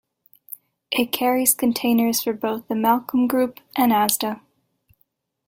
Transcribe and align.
It 0.89 1.11
carries 1.11 1.53
containers 1.53 2.23
for 2.23 2.33
both 2.33 2.67
the 2.67 2.73
Malcolm 2.73 3.27
Group 3.27 3.59
and 3.75 3.91
Asda. 3.91 4.41